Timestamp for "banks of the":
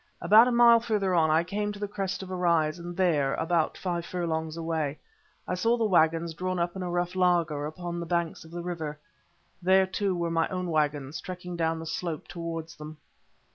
8.07-8.63